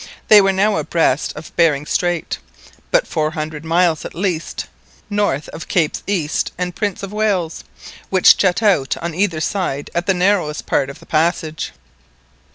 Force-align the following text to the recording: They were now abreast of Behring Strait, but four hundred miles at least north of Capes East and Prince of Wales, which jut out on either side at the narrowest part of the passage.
They 0.29 0.41
were 0.41 0.51
now 0.51 0.77
abreast 0.77 1.31
of 1.35 1.55
Behring 1.55 1.85
Strait, 1.85 2.39
but 2.89 3.05
four 3.05 3.29
hundred 3.29 3.63
miles 3.63 4.03
at 4.03 4.15
least 4.15 4.65
north 5.11 5.47
of 5.49 5.67
Capes 5.67 6.01
East 6.07 6.51
and 6.57 6.75
Prince 6.75 7.03
of 7.03 7.13
Wales, 7.13 7.63
which 8.09 8.35
jut 8.35 8.63
out 8.63 8.97
on 8.97 9.13
either 9.13 9.39
side 9.39 9.91
at 9.93 10.07
the 10.07 10.15
narrowest 10.15 10.65
part 10.65 10.89
of 10.89 10.99
the 11.01 11.05
passage. 11.05 11.71